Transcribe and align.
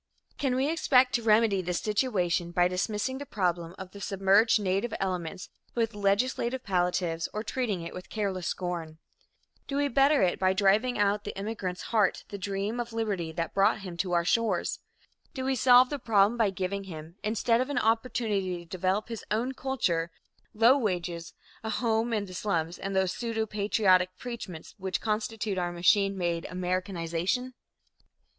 Can 0.39 0.55
we 0.55 0.67
expect 0.67 1.13
to 1.13 1.21
remedy 1.21 1.61
this 1.61 1.79
situation 1.79 2.49
by 2.51 2.67
dismissing 2.67 3.19
the 3.19 3.25
problem 3.27 3.75
of 3.77 3.91
the 3.91 4.01
submerged 4.01 4.59
native 4.59 4.95
elements 4.99 5.49
with 5.75 5.93
legislative 5.93 6.63
palliatives 6.63 7.29
or 7.35 7.43
treating 7.43 7.83
it 7.83 7.93
with 7.93 8.09
careless 8.09 8.47
scorn? 8.47 8.97
Do 9.67 9.77
we 9.77 9.87
better 9.89 10.23
it 10.23 10.39
by 10.39 10.53
driving 10.53 10.97
out 10.97 11.17
of 11.19 11.23
the 11.25 11.37
immigrant's 11.37 11.83
heart 11.93 12.23
the 12.29 12.39
dream 12.39 12.79
of 12.79 12.93
liberty 12.93 13.31
that 13.33 13.53
brought 13.53 13.81
him 13.81 13.95
to 13.97 14.13
our 14.13 14.25
shores? 14.25 14.79
Do 15.35 15.45
we 15.45 15.53
solve 15.53 15.91
the 15.91 15.99
problem 15.99 16.35
by 16.35 16.49
giving 16.49 16.85
him, 16.85 17.17
instead 17.23 17.61
of 17.61 17.69
an 17.69 17.77
opportunity 17.77 18.57
to 18.57 18.65
develop 18.65 19.07
his 19.07 19.23
own 19.29 19.53
culture, 19.53 20.09
low 20.55 20.79
wages, 20.79 21.35
a 21.63 21.69
home 21.69 22.11
in 22.11 22.25
the 22.25 22.33
slums 22.33 22.79
and 22.79 22.95
those 22.95 23.11
pseudo 23.11 23.45
patriotic 23.45 24.17
preachments 24.17 24.73
which 24.79 24.99
constitute 24.99 25.59
our 25.59 25.71
machine 25.71 26.17
made 26.17 26.45
"Americanization"? 26.49 27.53